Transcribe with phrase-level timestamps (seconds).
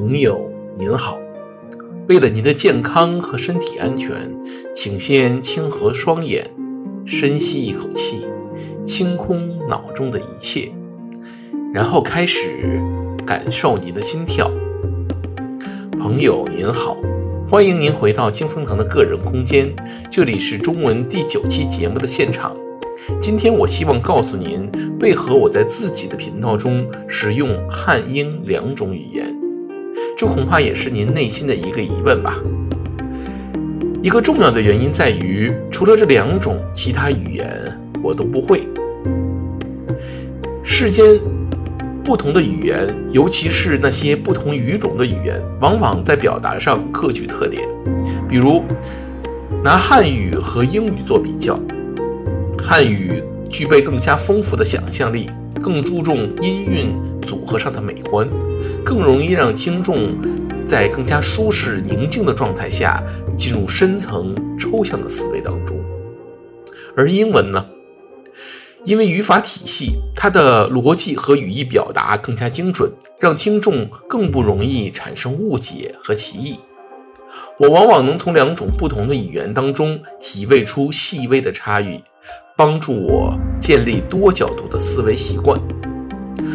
[0.00, 1.18] 朋友您好，
[2.08, 4.16] 为了您的健康和身体安全，
[4.74, 6.50] 请先轻合双眼，
[7.04, 8.24] 深吸一口气，
[8.82, 10.72] 清空脑中的一切，
[11.74, 12.80] 然后开始
[13.26, 14.50] 感受您的心跳。
[15.98, 16.96] 朋友您好，
[17.46, 19.70] 欢迎您回到金风堂的个人空间，
[20.10, 22.56] 这里是中文第九期节目的现场。
[23.20, 24.66] 今天我希望告诉您，
[24.98, 29.38] 为何我在自己的频道中使用汉英两种语言。
[30.20, 32.36] 这恐怕也是您内心的一个疑问吧。
[34.02, 37.48] 一个重要的原因在于，除了这两种，其他语言
[38.02, 38.68] 我都不会。
[40.62, 41.18] 世间
[42.04, 47.66] 不同的语言，尤其是那些不同语种的语言，往往在表达上各具特点。
[48.28, 48.62] 比如，
[49.64, 51.58] 拿汉语和英语做比较。
[52.58, 55.30] 汉语具备更加丰富的想象力，
[55.62, 58.28] 更注重音韵组合上的美观，
[58.84, 60.16] 更容易让听众
[60.66, 63.02] 在更加舒适宁静的状态下
[63.36, 65.78] 进入深层抽象的思维当中。
[66.96, 67.66] 而英文呢，
[68.84, 76.58] 因为语法体系，它的逻辑和语义表达更加精准，让听众更不容易产生误解和歧义。
[77.58, 82.02] 我往往能从两种不同的语言当中体味出细微的差异。
[82.56, 85.58] 帮助我建立多角度的思维习惯。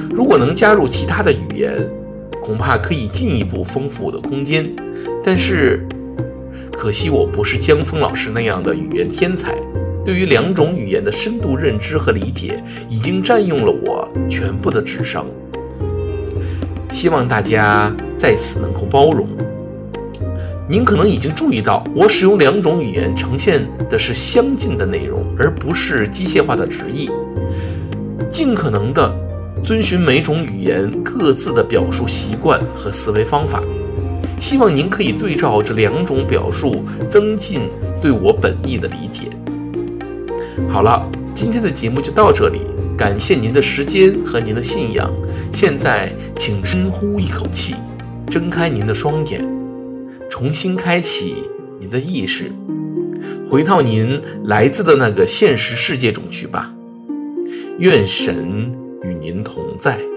[0.10, 1.72] 如果能加入其他的语言，
[2.42, 4.70] 恐怕可以进一步丰富我的空间。
[5.24, 5.86] 但是，
[6.72, 9.56] 可惜我不是江峰老师那样的语言天才，
[10.06, 15.26] 对于两种语言的深度认知和理解，已经占用了我全部的智商。
[16.92, 19.28] 希望大家在此能够包容。
[20.68, 27.10] 您可能已经注意到，我使用两种语言呈现的是相近的内容，而不是机械化的直译。
[28.30, 29.14] 尽可能的
[29.66, 33.64] 遵循每种语言各自的表述习惯和思维方法。
[34.40, 37.62] 希望您可以对照这两种表述，增进
[38.00, 39.24] 对我本意的理解。
[40.70, 42.62] 好了，今天的节目就到这里，
[42.96, 45.12] 感谢您的时间和您的信仰。
[45.52, 47.74] 现在，请深呼一口气，
[48.28, 49.44] 睁开您的双眼。
[50.30, 51.38] 重新开启
[51.80, 52.52] 您的意识，
[53.50, 56.72] 回到您来自的那个现实世界中去吧。
[57.80, 58.72] 愿神
[59.06, 60.15] 与您同在。